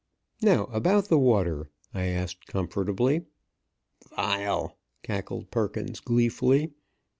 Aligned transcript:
"Now 0.41 0.63
about 0.73 1.09
the 1.09 1.19
water?" 1.19 1.69
I 1.93 2.05
asked 2.07 2.47
comfortably. 2.47 3.25
"Vile!" 4.15 4.75
cackled 5.03 5.51
Perkins, 5.51 5.99
gleefully. 5.99 6.71